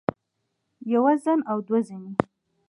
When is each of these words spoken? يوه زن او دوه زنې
يوه 0.93 1.13
زن 1.23 1.39
او 1.51 1.57
دوه 1.67 1.81
زنې 1.87 2.11